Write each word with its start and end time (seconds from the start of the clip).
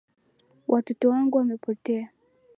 Watoto 0.67 1.09
wangu 1.09 1.37
wamepotea 1.37 2.09